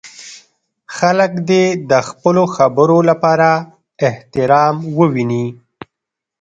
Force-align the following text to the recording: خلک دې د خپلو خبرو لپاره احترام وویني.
خلک 0.97 1.31
دې 1.49 1.63
د 1.89 1.91
خپلو 2.07 2.43
خبرو 2.55 2.99
لپاره 3.09 3.49
احترام 4.07 4.75
وویني. 4.97 5.45